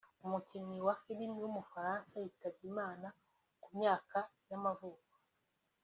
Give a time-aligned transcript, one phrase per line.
[0.25, 3.07] umukinnyi wa filime w’umufaransa yitabye Imana
[3.63, 5.09] ku myaka y’amavuko